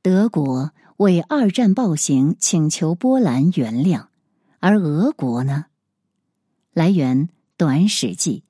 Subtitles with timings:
[0.00, 4.06] 德国为二战暴行请求波兰原谅，
[4.60, 5.66] 而俄国呢？
[6.72, 8.44] 来源《短史记》，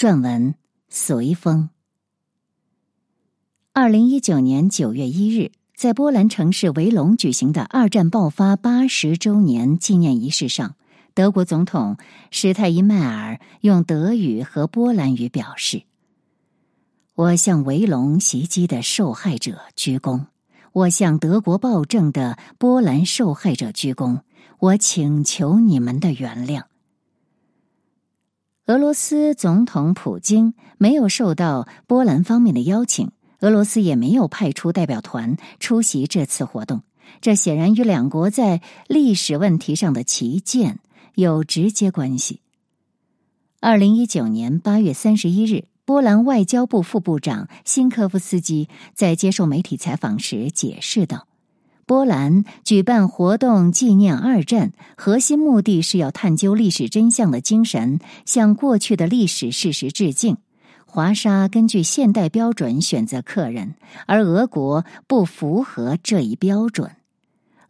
[0.00, 0.56] 撰文
[0.88, 1.70] 随风。
[3.72, 10.74] 二零一九年九月一日，在波兰城市维隆举行的二战爆发八十周年纪念仪式上，
[11.14, 11.96] 德国总统
[12.32, 15.84] 施泰因迈尔用德语和波兰语表示
[17.14, 20.26] ：“我向维隆袭击的受害者鞠躬，
[20.74, 24.22] 我向德国暴政的波兰受害者鞠躬，
[24.58, 26.64] 我请求你们的原谅。”
[28.66, 33.12] 俄罗斯总统普京没有受到波兰方面的邀请。
[33.40, 36.82] 俄罗斯也没有派出代表团出席这次活动，
[37.20, 40.80] 这显然与两国在历史问题上的旗舰
[41.14, 42.40] 有直接关系。
[43.60, 51.26] 二零一九年八月三十一日，波兰外交部副部长辛科夫斯基在接受媒体采访时解释道
[51.84, 60.38] ：“波兰举办活动纪念二战，核心目的是要探究历史真相的精神，向过去的历史事实致敬。”
[60.86, 63.74] 华沙根据现代标准选择客人，
[64.06, 66.92] 而俄国不符合这一标准。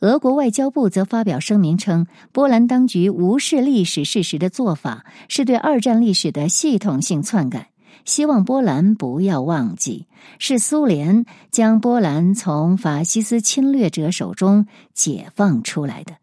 [0.00, 7.70] 俄国外交部则发表声明称，波兰当局无视历史事实的做法是对二战历史的系统性篡改。
[8.04, 10.06] 希望波兰不要忘记，
[10.38, 16.16] 是苏联将波兰从法西斯侵略者手中解放出来的。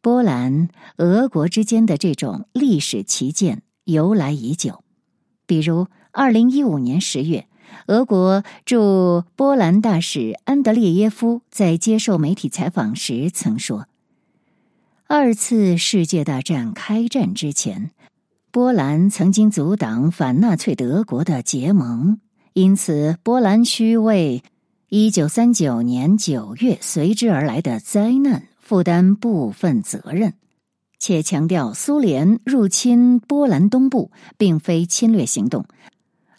[0.00, 4.84] 波兰、俄国之间的这种历史旗舰由来已久。
[5.46, 7.46] 比如，二零一五年十月，
[7.86, 13.86] 俄国驻波兰大使安德烈耶夫在接受媒体采访时曾说
[15.08, 17.90] ：“二次世界大战开战之前，
[18.54, 22.20] 波兰曾经阻挡反纳粹德国的结盟，
[22.52, 24.44] 因此波兰需为
[24.88, 30.34] 一九三九年九月随之而来的灾难负担部分责任。”
[31.00, 35.64] 且强调，苏联入侵波兰东部并非侵略行动，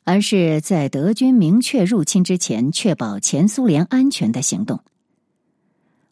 [0.05, 4.79] 而是在德军明确入侵之前确保前苏联安全的行动。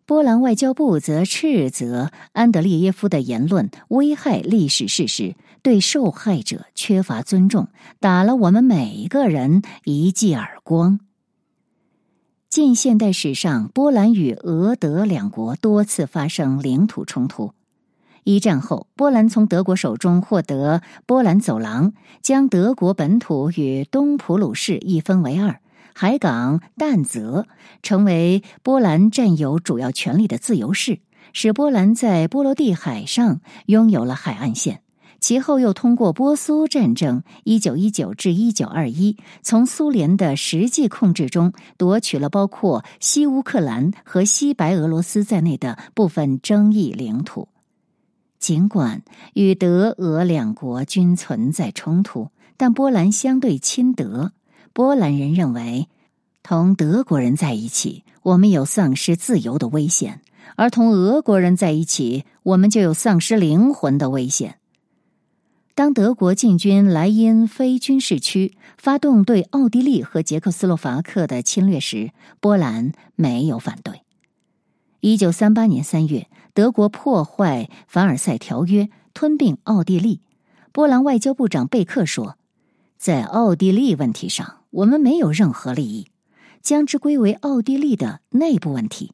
[0.06, 5.34] 波兰外交部则斥责安德烈耶夫的言论危害历史事实，
[5.64, 7.70] 对受害者缺乏尊重，
[8.02, 11.00] 打了我们每一个人一记耳光。
[12.50, 17.54] 近现代史上，波兰与俄德两国多次发生领土冲突。
[18.26, 25.62] 一战后，波兰从德国手中获得波兰走廊，将德国本土与东普鲁士一分为二，
[25.94, 27.48] 海港但泽
[27.82, 31.00] 成为波兰占有主要权力的自由市，
[31.32, 34.82] 使波兰在波罗的海上拥有了海岸线。
[35.24, 47.48] 其后又通过波苏战争（一九一九至一九二一），从苏联的实际控制中夺取了包括西乌克兰和西白俄罗斯在内的部分争议领土。
[48.38, 49.02] 尽管
[49.34, 54.34] 与德俄两国均存在冲突，但波兰相对亲德。
[54.74, 55.88] 波兰人认为，
[56.44, 60.16] 同德国人在一起，我们有丧失自由的危险；
[60.58, 64.58] 而同俄国人在一起，我们就有丧失灵魂的危险。
[65.76, 74.02] 当德国进军莱茵非军事区，发动对奥地利和捷克斯洛伐克的侵略时，波兰没有反对。
[75.00, 76.28] 一九三八年三月。
[76.56, 80.22] 德国破坏凡尔赛条约，吞并奥地利。
[80.72, 82.38] 波兰外交部长贝克说
[82.96, 86.12] ：“在奥地利问题上，我们没有任何利益，
[86.62, 89.14] 将之归为奥地利的内部问题。”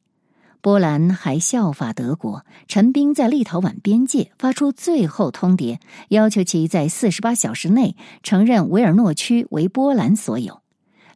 [0.62, 5.78] 波兰还效法德国，陈兵在立陶宛边界，发出最后通牒，
[6.08, 10.60] 要求其在四十八小时内承认维尔诺区为波兰所有。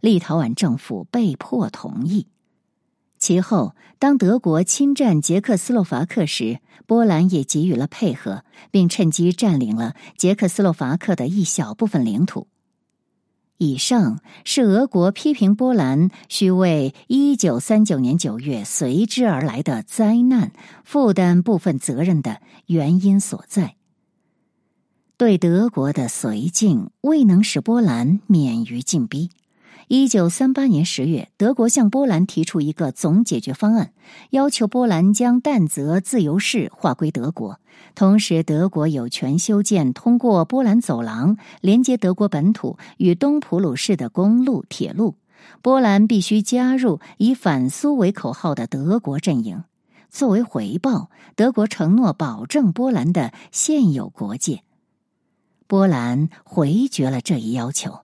[0.00, 2.26] 立陶宛政府被迫同意。
[3.18, 12.48] 其后，当德国侵占捷克斯洛伐克时，波兰也给予了配合，并趁机占领了捷克斯洛伐克的一小部分领土。
[13.58, 20.52] 以上是俄国批评波兰需为一九三九年九月随之而来的灾难
[20.84, 23.76] 负担部分责任的原因所在。
[25.16, 29.30] 对德国的绥靖未能使波兰免于禁逼。
[29.88, 33.92] 一九三八年十月，德国向波兰提出一个总解决方案，
[34.30, 37.60] 要求波兰将但泽自由市划归德国，
[37.94, 45.16] 同时德国有权修建通过波兰走廊连接德国本土与东普鲁士的公路、铁路。
[45.60, 49.64] 波兰必须加入以反苏为口号的德国阵营。
[50.08, 54.62] 作为回报，德国承诺保证波兰的现有国界。
[55.66, 58.03] 波兰回绝了这一要求。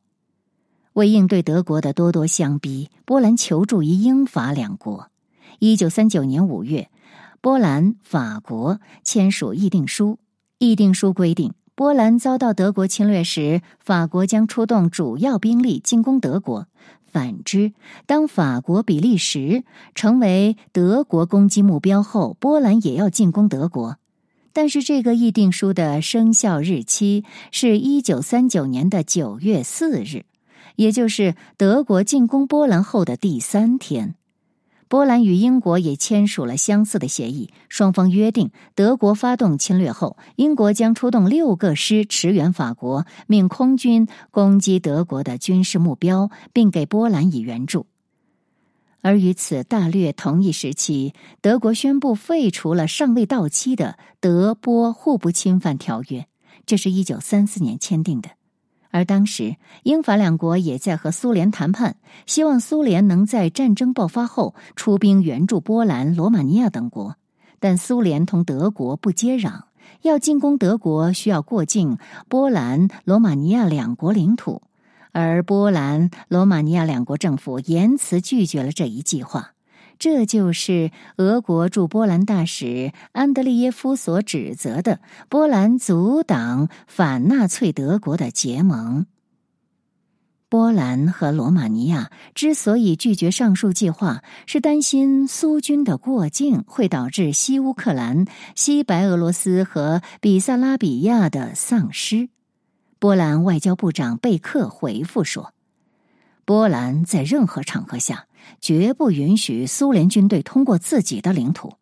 [0.94, 5.08] 为应对德国的咄咄相逼，波兰求助于英法两国。
[5.58, 6.88] 一九三九年五月，
[7.40, 10.18] 波兰、法国签署议定书。
[10.58, 16.64] 议定书规定，波兰遭到德国侵略时，法国将出动主要兵力进攻德国；
[17.10, 17.72] 反之，
[18.04, 19.64] 当法国、比利时
[19.94, 23.96] 成为德国攻击目标后，波兰也要进攻德国。
[24.52, 30.24] 但是，这个议定书的生效日期是一九三九年的九月四日。
[30.80, 34.14] 也就是德国进攻波兰后的第三天，
[34.88, 37.50] 波兰与英国也签署了相似的协议。
[37.68, 47.84] 双方约定，德国发动侵略后，英国将出动六个师驰援法国，命空军攻击德国的军事目标，并给波兰以援助。
[49.02, 51.12] 而与此大略同一时期，
[51.42, 56.26] 德国宣布废除了尚未到期的德波互不侵犯条约，
[56.64, 58.30] 这是一九三四年签订的。
[58.90, 61.96] 而当时，英法两国也在和苏联谈判，
[62.26, 67.16] 希望苏联能在战争爆发后出兵援助波兰、罗马尼亚等国。
[67.60, 69.62] 但苏联同德国不接壤，
[70.02, 71.98] 要进攻德国需要过境
[72.28, 74.62] 波兰、罗马尼亚两国领土，
[75.12, 79.52] 而波兰、罗马尼亚两国政府严词拒绝了这一计划。
[80.00, 89.04] 这就是俄国驻波兰大使安德烈耶夫所指责的波兰阻挡反纳粹德国的结盟。
[90.48, 98.24] 波兰和罗马尼亚之所以拒绝上述计划，是担心苏军的过境会导致西乌克兰、
[98.56, 102.30] 西白俄罗斯和比萨拉比亚的丧失。
[102.98, 105.52] 波兰外交部长贝克回复说
[106.46, 108.24] ：“波兰在任何场合下。”
[108.60, 111.74] 绝不允许苏联军队通过自己的领土。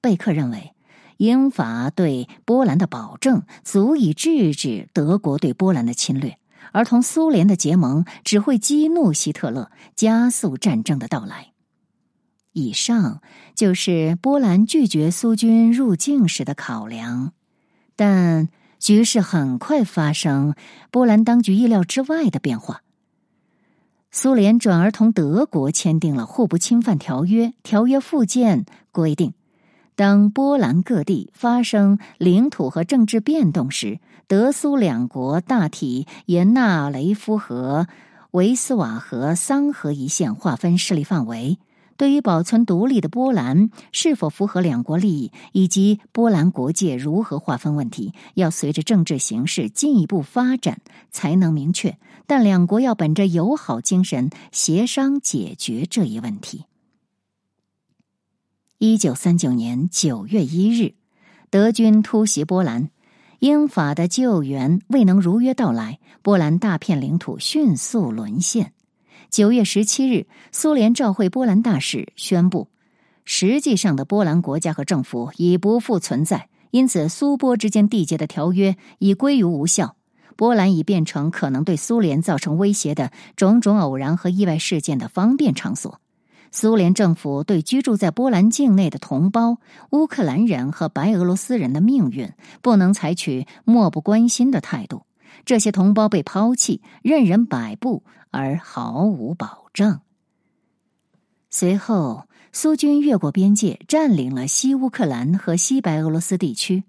[0.00, 0.74] 贝克认为，
[1.18, 6.38] 英法对波兰的保证足以制止德国对波兰的侵略，
[6.72, 11.52] 而同苏联的结盟只会激怒希特勒，加速战争的到来。
[12.52, 13.22] 以上
[13.54, 17.32] 就是波兰拒绝苏军入境时的考量，
[17.94, 18.48] 但
[18.78, 20.54] 局势很快发生
[20.90, 22.82] 波兰当局意料之外的变化。
[24.12, 27.52] 苏联转而同德国签订了互不侵犯条约。
[27.62, 29.34] 条约附件规定，
[29.94, 37.86] 当波兰各地发生领土和政治变动时，德苏两国大体沿纳雷夫河、
[38.32, 41.58] 维斯瓦河、桑河一线划分势力范围。
[41.96, 50.80] 对于保存独立的波兰是否符合两国利益，以及波兰国界如何划分问题，要随着政治形势进一步发展
[51.12, 51.96] 才能明确。
[52.30, 56.64] 但两国要本着友好精神协商解决这一问题。
[58.78, 60.94] 一九三九年九月一日，
[61.50, 62.90] 德军突袭波兰，
[63.40, 68.74] 英法的救援未能如约到来，波兰大片领土迅速沦陷。
[69.28, 72.68] 九月十七日，苏联召会波兰大使，宣布，
[73.24, 79.96] 实际上的波兰国家和政府已不复存在，因此苏波之间缔结的条约已归于无效。
[80.36, 86.00] 波兰已变成可能对苏联造成威胁的种种偶然和意外事件的方便场所。
[86.52, 89.58] 苏联政府对居住在波兰境内的同胞
[89.90, 95.04] 乌克兰人和白俄罗斯人的命运，不能采取漠不关心的态度。
[95.44, 98.02] 这些同胞被抛弃，任人摆布，
[98.32, 100.00] 而毫无保障。
[101.50, 106.82] 随后，苏军越过边界，占领了西乌克兰和西白俄罗斯地区。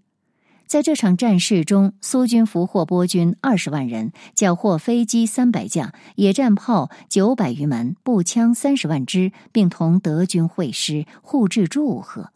[0.71, 12.31] 在这场战事中，苏军俘获波军二十万人，缴获飞机三百架、野战炮九百余门、步枪三十万支，并同德军会师，互致祝贺。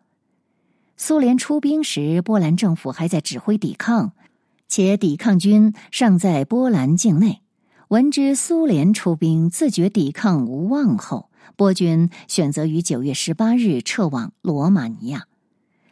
[0.98, 4.12] 苏联出兵时，波兰政府还在指挥抵抗。
[4.68, 7.40] 且抵抗军尚在波兰境内，
[7.88, 15.28] 闻知苏联出兵，自觉抵抗无望后，波军选择于九月十八日撤往罗马尼亚。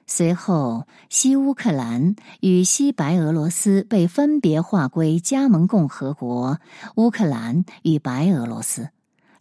[0.06, 6.60] 随后，西乌克兰与西白俄罗斯被分别划归加盟共和国
[6.96, 8.90] 乌克兰与白俄罗斯。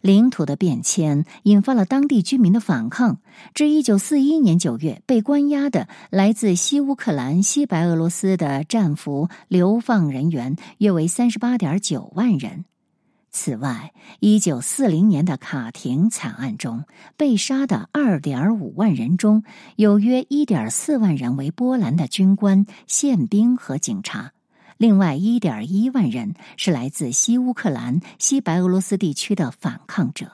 [0.01, 3.19] 领土的变迁引发了当地居民的反抗。
[3.53, 12.65] 至一九四一年九月，被关押的来自西乌克兰、西白俄罗斯的战俘流放人员约为三十八点九万人。
[13.35, 16.85] 此外，一九四零年的卡廷惨案中
[17.17, 19.43] 被杀的二点五万人中，
[19.75, 24.33] 有约一点四万人为波兰的军官、宪兵和警察。
[24.77, 30.33] 另外，一点一万人是来自西乌克兰、西白俄罗斯地区的反抗者。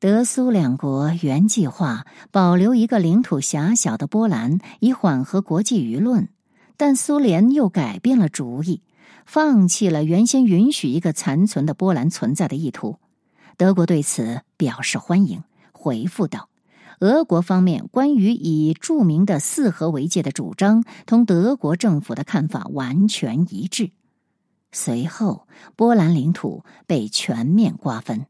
[0.00, 6.28] 德苏两国原计划保留一个领土狭小的波兰，以缓和国际舆论，
[6.76, 8.82] 但苏联又改变了主意，
[9.32, 12.98] 放弃了原先允许一个残存的波兰存在的意图。
[13.56, 16.50] 德国对此表示欢迎，回复道
[17.00, 23.92] ：“俄国方面关于以著名的四河为界的主张，同德国政府的看法完全一致。”
[24.70, 28.26] 随后，波兰领土被全面瓜分。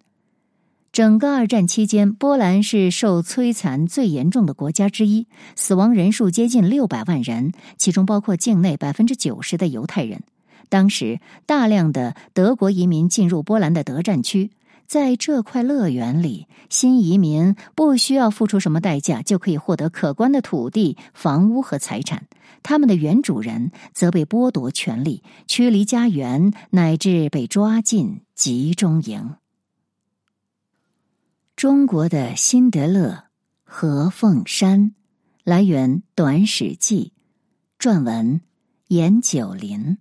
[0.93, 10.23] 整个二战期间，波兰是受摧残最严重的国家之一，死亡人数接近六百万人，其中包括境内百分之九十的犹太人。
[10.69, 14.51] 当时，大量的德国移民进入波兰的德战区。
[14.87, 22.25] 在这块乐园里，新移民不需要付出什么代价，就可以获得可观的土地、房屋和财产；
[22.63, 29.37] 他们的原主人则被剥夺权利，驱离家园，乃至被抓进集中营。
[31.57, 33.25] 中国的辛德勒，
[33.65, 34.95] 何凤山，
[35.43, 37.15] 来源《短史记》，
[37.83, 38.43] 撰文
[38.89, 39.97] 严九林。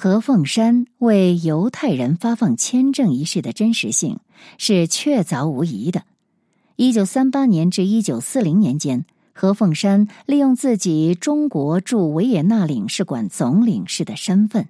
[0.00, 4.20] 何凤山为犹太人发放签证一事的真实性
[4.56, 6.04] 是确凿无疑的。
[6.76, 14.68] 一九三八年至一九四零年间，何凤山利用自己中国驻维也纳领事馆总领事的身份，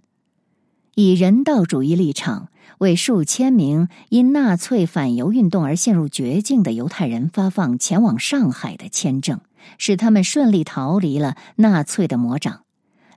[0.95, 9.39] 以人道主义立场为数千名因纳粹反犹运动而陷入绝境的犹太人发放前往上海的签证，
[9.77, 12.63] 使他们顺利逃离了纳粹的魔掌。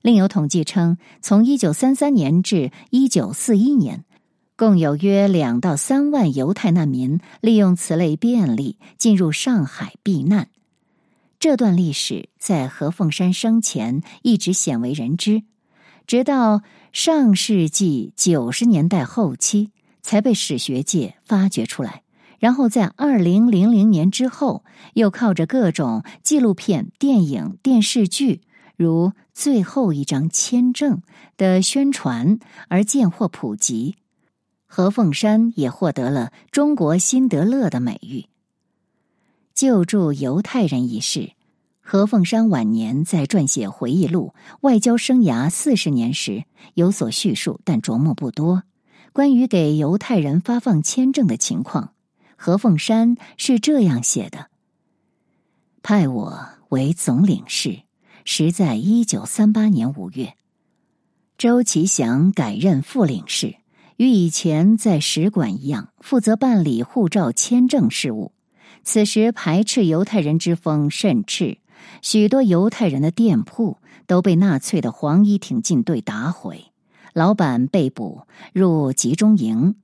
[0.01, 4.03] 另有统计称，从一九三三年至一九四一年，
[4.55, 10.49] 共有约两到三万犹太难民利用此类便利进入上海避难。
[11.39, 15.43] 这段历史在何凤山生前一直鲜为人知，
[16.07, 19.69] 直到上世纪九十年代后期
[20.01, 22.01] 才被史学界发掘出来。
[22.39, 24.63] 然后在二零零零年之后，
[24.95, 28.41] 又靠着各种纪录片、电影、电视剧。
[28.81, 31.03] 如最后一张签证
[31.37, 33.95] 的宣传而见获普及，
[34.65, 38.25] 何凤山也获得了“中国辛德勒”的美誉。
[39.53, 41.33] 救助犹太人一事，
[41.79, 48.63] 何凤山晚年在撰写回忆录《外交生涯四十年》时有所叙述，但着墨不多。
[49.13, 51.93] 关于给犹太人发放签证的情况，
[52.35, 54.47] 何凤山是这样写的
[55.83, 57.83] ：“派我为总领事。”
[58.23, 60.35] 时在一九三八年五月，
[61.37, 63.55] 周其祥改任副领事，
[63.97, 68.31] 与以前在使馆一样，负责办理护照签证事务。
[68.83, 71.57] 此时排斥犹太人之风甚炽，
[72.01, 76.71] 许多犹太人的店铺都被纳粹的黄衣挺进队打毁，
[77.13, 79.75] 老板被捕入集中营。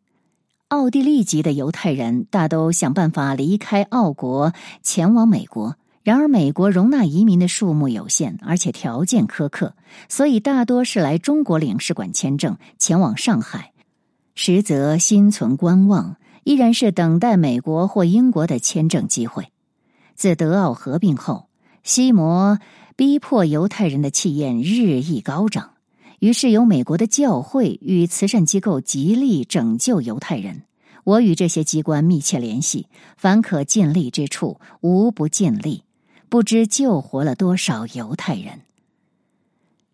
[0.69, 4.53] 奥地利籍的犹太人大都想办法离开奥国，
[4.83, 5.77] 前往美国。
[6.07, 9.75] 然而，美国容纳移民的数目有限，而且条件苛刻，
[10.07, 13.73] 所以大多是来中国领事馆签证，前往上海，
[14.33, 19.49] 实则心存观望，依然是等待美国或英国的签证机会。
[20.15, 21.49] 自德奥合并后，
[21.83, 22.57] 西摩
[22.95, 25.71] 逼迫犹太人的气焰日益高涨，
[26.19, 30.63] 于是由美国的教会与慈善机构极力拯救犹太人。
[31.03, 32.87] 我与这些机关密切联系，
[33.17, 35.83] 凡可尽力之处，无不尽力。
[36.29, 38.61] 不知救活了多少犹太人。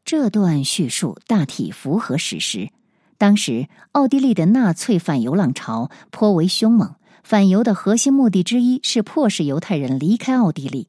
[0.06, 2.70] 这段叙述大体符合史实。
[3.18, 10.88] 当时，奥地利的纳粹反犹浪潮颇为凶猛，反犹的核心目的之一是迫使犹太人离开奥地利。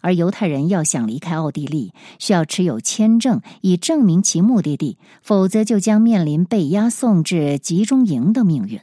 [0.00, 8.80] 而犹太人要想离开奥地利，需要持有签证以证明其目的地，否则就将面临被押送至集中营的命运。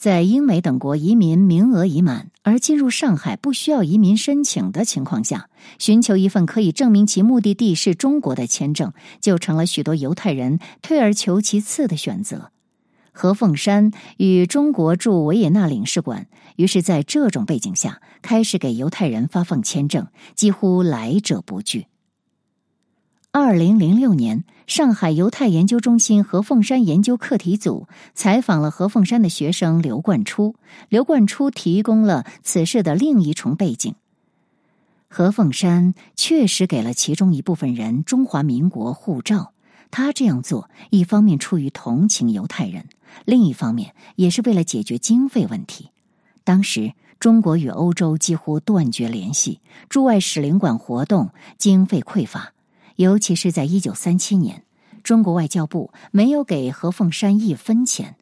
[0.00, 12.50] 在英美等国移民名额已满，而进入上海不需要移民申请的情况下，寻求一份可以证明其目的地是中国的签证，就成了许多犹太人退而求其次的选择。
[13.12, 21.88] 何凤山与中国驻维也纳领事馆于是在这种背景下开始给犹太人发放签证，几乎来者不拒。
[23.32, 30.56] 二零零六年，上海犹太研究中心何凤山研究课题组采访了何凤山的学生刘冠初。
[30.88, 33.94] 刘冠初提供了此事的另一重背景：
[35.08, 39.52] 何凤山确实给了其中一部分人中华民国护照。
[39.92, 42.88] 他这样做，一方面出于同情犹太人，
[43.24, 45.90] 另一方面也是为了解决经费问题。
[46.42, 52.54] 当时，中国与欧洲几乎断绝联系，驻外使领馆活动经费匮乏。
[53.00, 54.62] 尤其是在一九三七年，
[55.02, 58.16] 中国外交部没有给何凤山一分钱。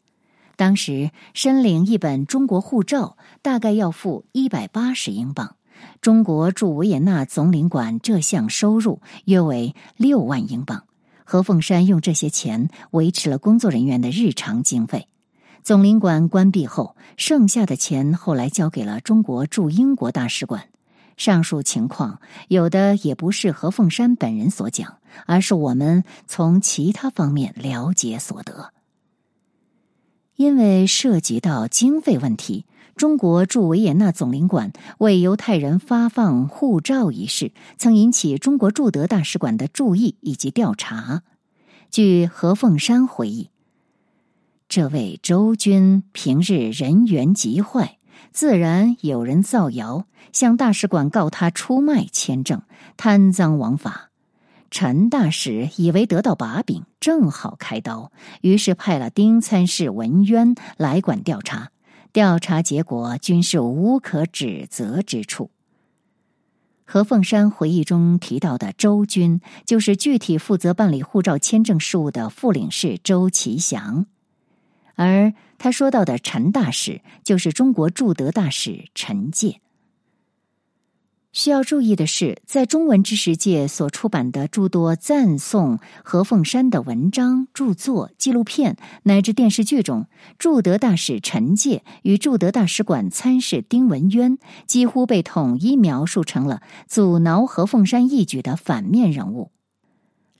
[0.55, 5.57] 当时申领一本中国护照大概要付一百八十英镑，
[5.99, 10.85] 中国驻维也纳总领馆这项收入约为六万英镑。
[11.25, 15.09] 何凤山用这些钱维持了工作人员的日常经费。
[15.61, 20.69] 总领馆关闭后，剩下的钱后来交给了中国驻英国大使馆。
[21.19, 28.71] 上述情况有的也不是何凤山本人所讲，而是我们从其他方面了解所得。
[30.37, 41.23] 因为涉及到经费问题，中国驻维也纳总领馆为犹太人发放护照一事，曾引起中国驻德大使馆的注意以及调查。
[41.91, 43.49] 据何凤山回忆，
[44.69, 47.98] 这位周军平日人缘极坏，
[48.31, 52.61] 自然有人造谣，向大使馆告他出卖签证、
[52.97, 54.09] 贪赃枉法。
[54.71, 58.11] 陈大使以为得到把柄，正好开刀，
[58.41, 61.71] 于是派了丁参事文渊来管调查。
[62.13, 65.51] 调查结果均是无可指责之处。
[66.85, 74.07] 何凤山回忆中提到的周军，就是具体负责办理护照签证事务的副领事周其祥，
[74.99, 79.61] 而他说到的陈大使，就是中国驻德大使陈介。
[81.31, 94.37] 需要注意的是，在中文知识界所出版的诸多赞颂何凤山的文章、著作、纪录片乃至电视剧中，驻德大使陈介与驻德大使馆参事丁文渊
[94.67, 99.51] 几乎被统一描述成了阻挠何凤山一举的反面人物，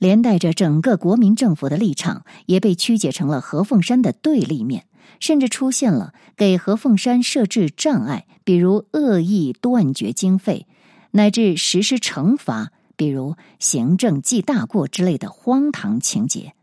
[0.00, 4.86] 连带着整个国民政府的立场也被曲解成了何凤山的对立面，
[5.20, 10.66] 甚至出现了给何凤山设置障碍，比如恶意断绝经费。
[11.12, 16.54] 乃至实施惩罚，比如行政记大过之类的荒唐情节，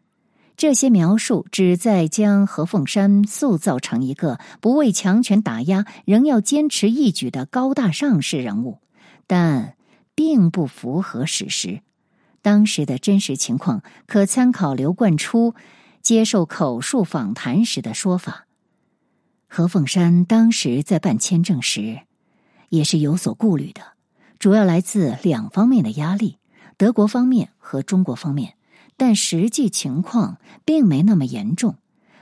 [0.56, 8.80] 这些描述旨在将何凤山塑造成一个不畏强权打压，仍要坚持义举的高大上式人物，
[9.28, 9.76] 但
[10.16, 11.82] 并不符合史实。
[12.48, 15.54] 当时的真实情况可参考刘冠初
[16.02, 18.48] 接受口述访谈时的说法：
[19.50, 22.04] 何凤山当时在办签证时，
[22.70, 23.82] 也是有所顾虑的。
[24.40, 26.38] 主要来自两方面的压力，
[26.78, 28.54] 德国方面和中国方面，
[28.96, 31.76] 但实际情况并没那么严重。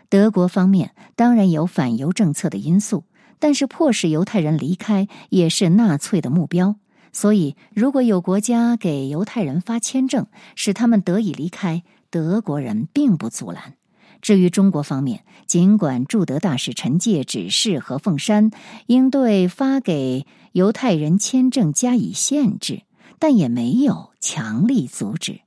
[0.10, 3.04] 德国方面当然有反犹政策的因素，
[3.38, 6.78] 但是迫使犹太人离开也是纳粹的目标。
[7.16, 13.76] 所以，如果有国家给犹太人发签证，使他们得以离开，德国人并不阻拦。
[14.22, 18.52] 至于中国方面，尽管驻德大使陈介指示何凤山
[18.88, 22.82] 应对发给犹太人签证加以限制，
[23.18, 25.40] 但也没有强力阻止。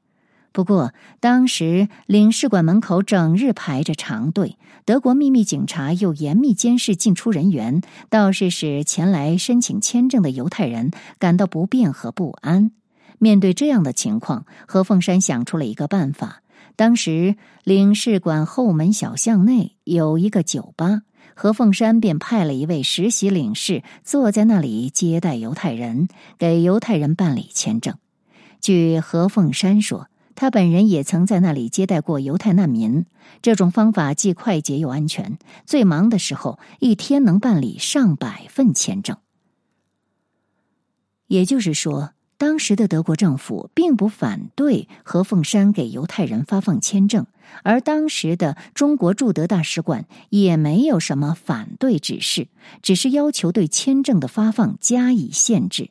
[0.53, 4.57] 不过，当时领事馆门口整日排着长队，
[4.89, 12.71] 德国秘密警察又严密监视进出人员，倒是使前来申请签证的犹太人感到不便和不安。
[13.19, 16.41] 面对这样的情况，何凤山想出了一个办法。
[16.75, 21.03] 当时领事馆后门小巷内有一个酒吧，
[21.35, 27.95] 何凤山便派了一位实习领事坐在那里接待犹太人，给犹太人办理签证。
[28.63, 33.07] 据何凤山说，他本人也曾在那里接待过犹太难民。
[33.43, 39.17] 这种方法既快捷又安全，最忙的时候一天能办理上百份签证。
[41.27, 42.13] 也就是说。
[42.41, 47.27] 当时的德国政府并不反对何凤山给犹太人发放签证，
[47.65, 52.47] 而当时的中国驻德大使馆也没有什么反对指示，
[52.81, 55.91] 只是要求对签证的发放加以限制。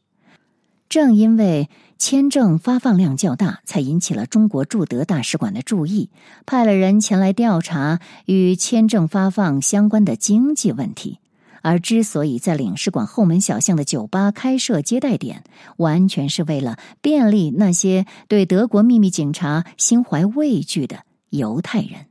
[0.87, 6.09] 正因为签证发放量较大，才引起了中国驻德大使馆的注意，
[6.45, 11.19] 派了人前来调查与签证发放相关的经济问题。
[11.63, 15.43] 而之所以在领事馆后门小巷的酒吧开设接待点，
[15.77, 22.05] 完全是为了便利那些对德国秘密警察心怀畏惧的犹太人。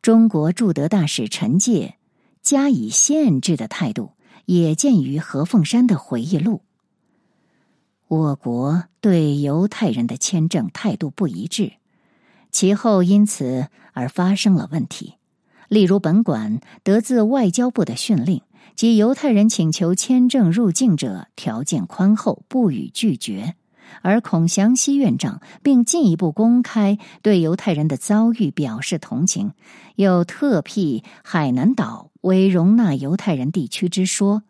[0.00, 1.96] 中国驻德大使陈介
[2.40, 4.12] 加以限制的态度，
[4.46, 6.62] 也见于何凤山的回忆录。
[8.14, 11.72] 我国对犹太人的签证态度不一致，
[12.50, 15.14] 其后因此而发生了问题。
[15.68, 18.42] 例如，本馆得自外交部的训令，
[18.76, 23.56] 即犹太人请求签证入境者条件宽厚，不予拒绝。
[24.02, 29.52] 而孔祥熙院长并进一步公开对犹太人的遭遇表示同情，
[29.96, 34.42] 又特辟海南岛为容纳犹太人地区之说。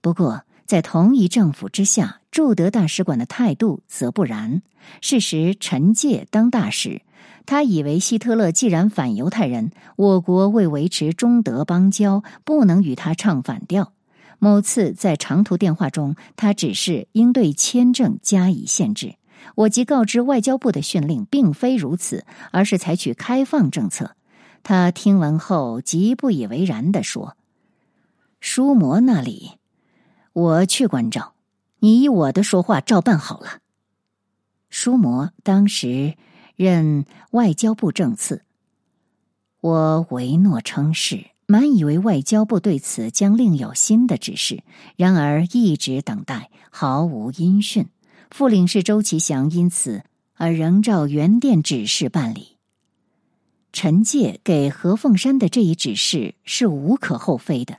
[0.00, 4.62] 不过，在同一政府之下，驻德大使馆的态度则不然。
[5.00, 7.02] 事实，陈介当大使。
[7.44, 13.92] 他以为希特勒既然反犹太人，我国为维持中德邦交，不能与他唱反调。
[14.38, 19.16] 某次在长途电话中，他只是应对签证加以限制，
[19.54, 24.16] 我即告知外交部的训令并非如此，而是采取开放政策。
[24.62, 27.36] 他听闻后极不以为然的说
[28.40, 29.58] ：“书魔那里，
[30.32, 31.34] 我去关照，
[31.82, 33.58] 你依我的说话照办好了。”
[34.70, 36.14] 书魔当时
[36.54, 38.42] 任外交部正次，
[39.60, 44.62] 我唯诺称是，满以为外交部对此将另有新的指示，
[44.96, 47.88] 然而一直等待，毫无音讯。
[48.30, 52.56] 副领事周其祥因此而仍照原电指示办理。
[53.72, 57.78] 陈介给何凤山的这一指示是无可厚非的。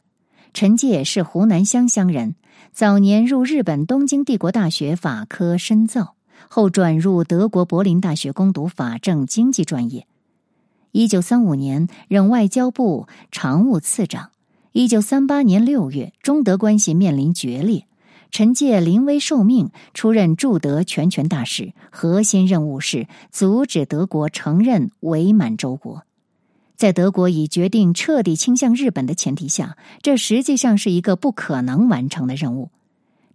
[0.54, 2.36] 陈介是湖南湘乡人，
[2.74, 6.16] 早年入日本东京帝国大学法科深造，
[6.50, 10.08] 后转入德国柏林大学攻读法政经济专业。
[10.92, 14.32] 一九三五年任外交部常务次长。
[14.72, 17.86] 一九三八年六月，中德关系面临决裂。
[18.32, 26.02] 陈介临危受命，出任驻德全权大使，核心任务是阻止德国承认伪满洲国。
[26.76, 32.70] 在德国已决定彻底倾向日本的前提下，这实际上是一个不可能完成的任务。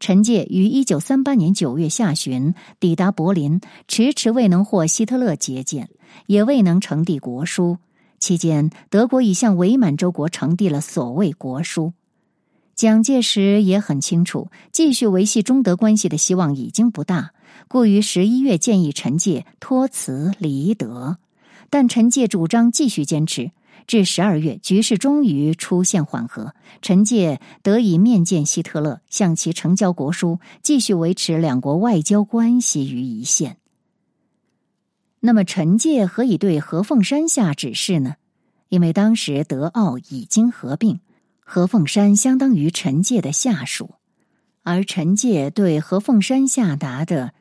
[0.01, 5.89] 陈介于一九三八年九月下旬抵达柏林，迟迟未能获希特勒接见，
[6.27, 7.79] 也未能呈递国书。
[8.21, 11.93] 期间，德国已向伪满洲国呈递了所谓国书。
[12.75, 17.31] 蒋介石也很清楚，继续维系中德关系的希望已经不大，
[17.67, 21.19] 故于十一月建议陈介托辞离德，
[21.71, 23.51] 但陈介主张继续坚持。
[23.87, 33.57] 至十二月，局势终于出现缓和，陈介得以面见希特勒，向其呈交国书，继续维持两国外交关系于一线。
[35.21, 38.17] 那么，陈介何以对何凤山下指示呢？
[38.69, 41.01] 因为当时德奥已经合并。
[41.51, 43.95] 何凤山相当于陈介的下属，
[44.65, 47.33] 而陈介对何凤山下达的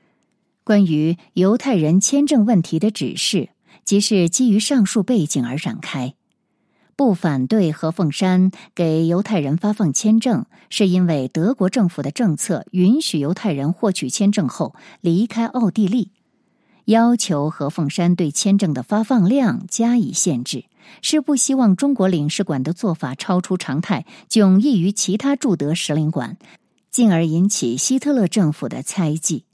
[0.63, 3.50] 关于犹太人签证问题的指示，
[3.88, 6.13] 即是基于上述背景而展开。
[6.97, 16.12] 不反对何凤山给犹太人发放签证，是因为德国政府的政策允许犹太人获取签证后离开奥地利。
[16.84, 20.65] 要求何凤山对签证的发放量加以限制，
[21.02, 26.38] 是不希望中国领事馆的做法超出常态，迥异于其他驻德使领馆，
[26.91, 29.47] 进而引起希特勒政府的猜忌。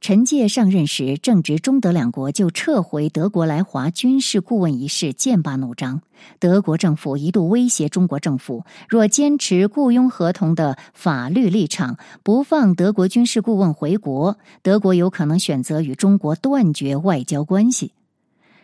[0.00, 6.02] 陈介上任时，正值中德两国就撤回德国来华军事顾问一事剑拔弩张。
[6.38, 17.92] 德国政府一度威胁中国政府，若坚持雇佣合同的法律立场，不放德国军事顾问回国，德国有可能选择与中国断绝外交关系。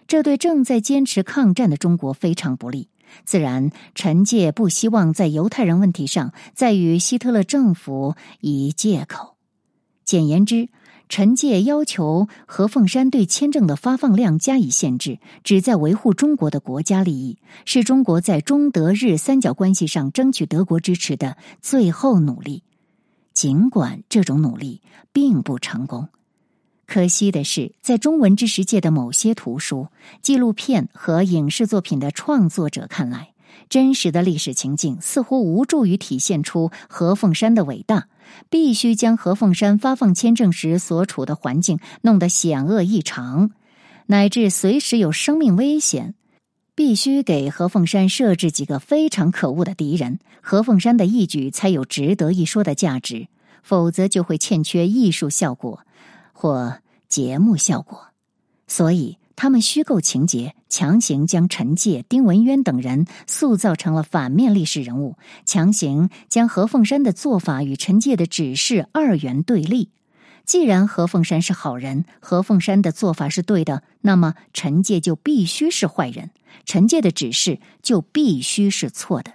[0.07, 2.89] 这对正在坚持抗战的中国非常不利。
[3.25, 9.35] 自然，陈介不希望在犹太人问题上再与希特勒政府以借口。
[10.05, 10.69] 简言之。
[11.17, 22.65] 陈介要求何凤山对签证的发放量加以限制，旨在维护中国的国家利益，是中国在中德日三角关系上争取德国支持的最后努力。
[23.33, 26.09] 尽管这种努力并不成功，
[26.85, 29.87] 可惜的是，在中文知识界的某些图书、
[30.21, 33.31] 纪录片和影视作品的创作者看来。
[33.69, 38.09] 真实的历史情境似乎无助于体现出何凤山的伟大，
[38.51, 43.51] 必须将何凤山发放签证时所处的环境弄得险恶异常，
[44.07, 46.15] 乃至随时有生命危险。
[46.75, 53.29] 必须给何凤山设置几个非常可恶的敌人，何凤山的义举才有值得一说的价值，
[53.63, 55.81] 否则就会欠缺艺术效果
[56.33, 58.09] 或节目效果。
[58.67, 59.19] 所以。
[59.37, 69.91] 他们虚构情节，强行将陈介、丁文渊等人塑造成了反面历史人物，强行将何凤山的做法与陈介的指示二元对立。
[70.45, 76.31] 既然何凤山是好人，何凤山的做法是对的，那么陈介就必须是坏人，
[76.67, 79.33] 陈介的指示就必须是错的。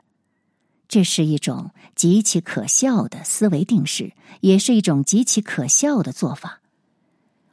[0.88, 6.59] 这是一种极其可笑的思维定式，也是一种极其可笑的做法。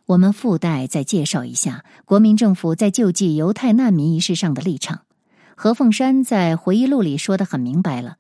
[0.07, 5.03] 我们附带再介绍一下国民政府在救济犹太难民一事上的立场。
[5.57, 8.17] 何凤山在回忆录里说的很明白了：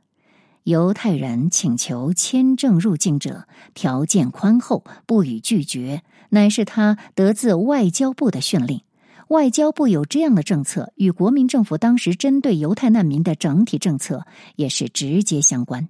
[0.64, 8.80] 犹太人请求签证入境者，条件宽厚，不予拒绝，乃是他得自外交部的训令。
[9.28, 15.88] 外交部有这样的政策，与国民政府当时针对犹太难民的整体政策也是直接相关。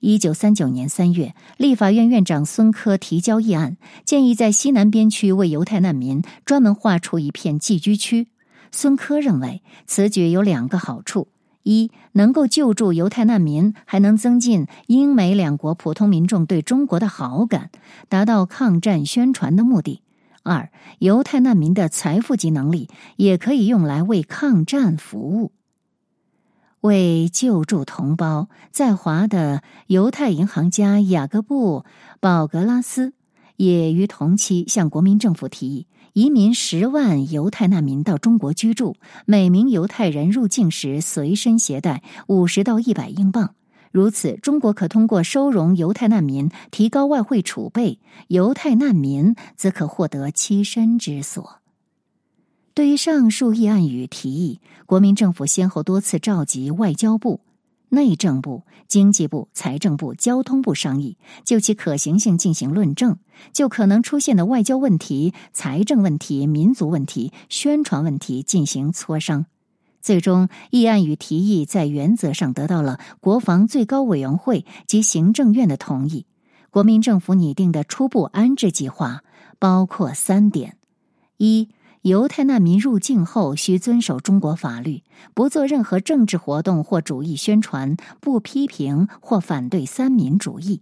[0.00, 8.28] 一九三九年三月，立法院院长孙科提交议案，建议在西南边区为犹太难民专门划出一片寄居区。
[8.72, 11.28] 孙科认为，此举有两个好处：
[11.64, 17.70] 一，能够救助犹太难民，还能增进英美两国普通民众对中国的好感，
[18.08, 20.00] 达到抗战宣传的目的；
[20.42, 25.52] 二，犹太难民的财富及能力也可以用来为抗战服务。
[26.80, 31.80] 为救助同胞，在华的犹太银行家雅各布·
[32.20, 33.12] 保格拉斯
[33.56, 43.54] 也于同期向国民政府提议，移民十万犹太难民到中国居住，每名犹太人入境时随身携带五十到一百英镑。
[43.92, 51.59] 如此，中国可通过收容犹太难民提高外汇储备，犹太难民则可获得栖身之所。
[52.72, 57.40] 对于上述议案与提议，国民政府先后多次召集外交部、
[57.88, 63.18] 内政部、经济部、财政部、交通部商议，就其可行性进行论证，
[63.52, 69.46] 就可能出现的外交问题、财政问题、民族问题、宣传问题进行磋商。
[70.00, 76.24] 最终，议案与提议在原则上得到了国防最高委员会及行政院的同意。
[76.70, 79.24] 国民政府拟定的初步安置计划
[79.58, 80.76] 包括三点：
[81.36, 81.68] 一。
[82.02, 85.02] 犹太难民入境后需遵守中国法律，
[85.34, 90.80] 不做任何政治活动或主义宣传，不批评或反对三民主义。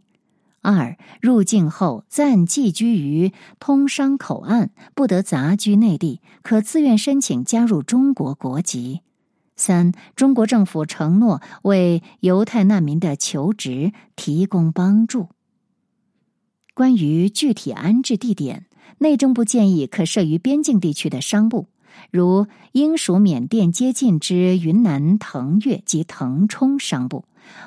[0.60, 9.00] 二、入境后暂寄居于通商口岸，不得杂居内地，可自愿申请加入中国国籍。
[9.56, 15.30] 三、中国政府承诺为犹太难民的求职提供帮助。
[16.74, 18.67] 关于具体安置地点。
[18.96, 21.66] 内政部建议可设于边境地区的商部，
[22.10, 27.24] 如英属缅甸接近之云南腾越及腾冲商部，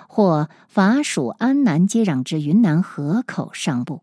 [0.07, 4.01] 或法属安南接壤之云南河口商部。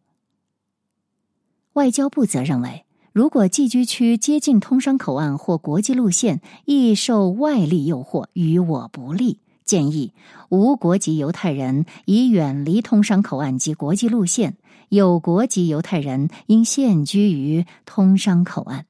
[1.74, 9.40] 外交部则认为，如果寄居区接近通商口岸或国际路线，易受外力诱惑，与我不利。
[9.64, 10.14] 建议
[10.48, 14.56] 无国籍犹太人已远离通商口岸及国际路线，
[14.88, 18.86] 有国籍犹太人应现居于通商口岸。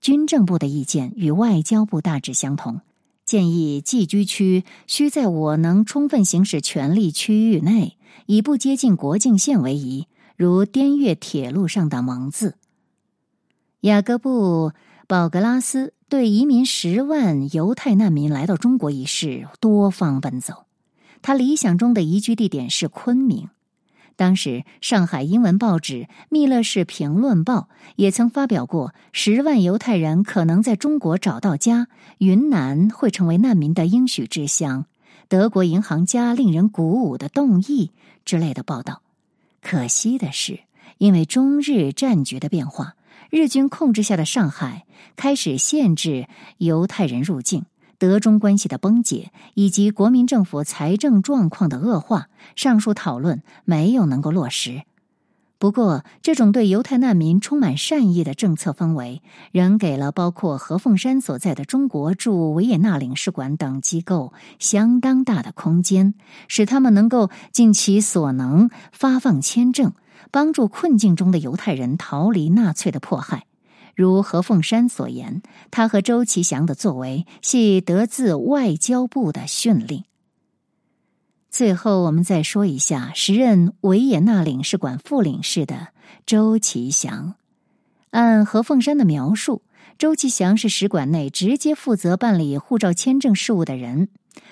[0.00, 2.80] 军政部的意见与外交部大致相同，
[3.24, 7.96] 建议寄居区需在我能充分行使权力区域内，
[8.26, 12.54] 以不接近国境线为宜，如滇越铁路上的蒙自。
[13.80, 14.70] 雅各布·
[15.06, 15.92] 保格拉斯。
[16.08, 20.66] 对移民十万犹太难民来到中国一事多方奔走，
[21.20, 23.48] 他理想中的移居地点是昆明。
[24.16, 34.86] 当时，上海英文报纸《密勒市评论报》也曾发表过“十万犹太人可能在中国找到家，云南会成为难民的应许之乡”，
[35.28, 37.92] 德国银行家令人鼓舞的动议
[38.24, 39.02] 之类的报道。
[39.60, 40.60] 可惜的是，
[40.96, 42.94] 因为中日战局的变化。
[43.28, 47.64] 日军控制下的上海开始限制犹太人入境，
[47.98, 54.82] 德中关系的崩解以及国民政府财政状况的恶化，上述讨论没有能够落实。
[55.58, 66.12] 不过，这种对犹太难民充满善意的政策氛围，仍给了包括何凤山所在的中国驻维也纳领事馆等机构相当大的空间，
[66.46, 69.92] 使他们能够尽其所能发放签证。
[70.32, 73.46] 帮助困境中的犹太人逃离纳粹的迫害，
[73.96, 80.04] 如何凤山所言，他和周其祥的作为系得自外交部的训令。
[81.50, 85.88] 最后，我们再说一下时任维也纳领事馆副领事的
[86.26, 87.36] 周其祥。
[88.10, 89.62] 按何凤山的描述，
[89.96, 94.10] 周其祥是使馆内直接负责办理护照签证事务的人。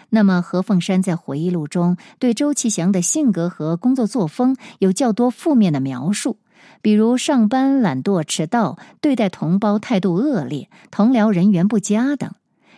[0.09, 6.39] 那么，何凤山在回忆录中对周其祥的性格和工作作风有较多负面的描述，
[6.85, 12.31] 比如上班懒惰、迟到、对待同胞态度恶劣、同僚人缘不佳等。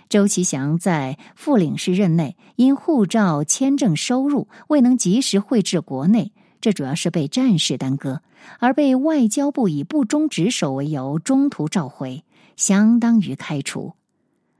[0.08, 8.22] 周其祥在副领事任内，因护照签证收入未能及时汇至国内，这主要是被战事耽搁，
[8.60, 12.22] 而被外交部以不忠职守为由中途召回，
[12.54, 13.94] 相当于开除。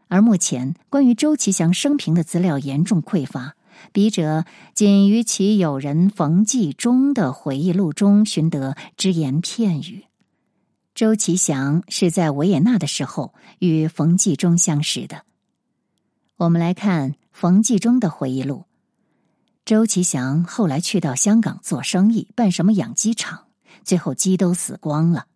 [0.09, 3.55] 而目前关于周其祥生平的资料严重匮乏，
[3.93, 10.05] 笔者仅于其友人冯继忠的回忆录中寻得只言片语。
[10.95, 15.23] 周其祥是在维也纳的时候与冯继忠相识的。
[16.37, 18.65] 我们来看冯继忠的回忆录：
[19.65, 23.45] 周其祥后来去到香港做生意，办什么养鸡场，
[23.85, 25.27] 最后鸡都死光了。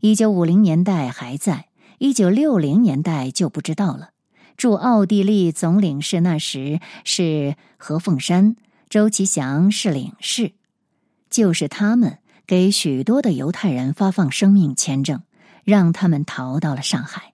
[0.00, 4.10] 一九五零年代还在，一九六零年代就不知道了。
[4.60, 8.56] 驻奥地利总领事那时是何凤山、
[8.90, 10.52] 周其祥是领事，
[11.30, 15.22] 就是他们给许多的犹太人发放生命签证，
[15.64, 17.32] 让他们逃到了上海。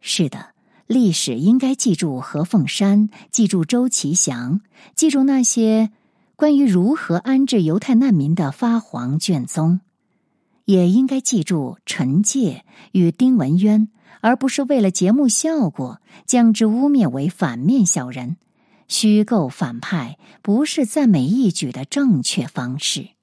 [0.00, 0.50] 是的，
[0.86, 4.60] 历史应该记住何凤山，记住周其祥，
[4.94, 5.90] 记住那些
[6.36, 9.80] 关于如何安置犹太难民的发黄卷宗。
[10.66, 13.88] 也应该记住陈介与丁文渊，
[14.20, 18.36] 而不是为了节目效果将之污蔑为反面小人。
[18.88, 23.19] 虚构反派不是赞美一举的正确方式。